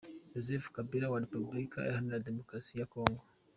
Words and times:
Joseph 0.33 0.67
Kabila 0.75 1.11
wa 1.11 1.21
Repubulika 1.23 1.77
iharanira 1.81 2.25
Demokarasi 2.27 2.73
ya 2.79 2.89
Congo 2.93 3.23